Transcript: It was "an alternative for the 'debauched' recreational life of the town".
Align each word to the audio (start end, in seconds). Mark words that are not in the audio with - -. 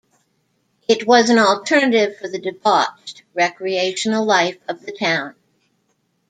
It 0.87 1.05
was 1.05 1.29
"an 1.29 1.37
alternative 1.37 2.17
for 2.17 2.27
the 2.27 2.39
'debauched' 2.39 3.21
recreational 3.35 4.25
life 4.25 4.57
of 4.67 4.83
the 4.83 4.93
town". 4.93 5.35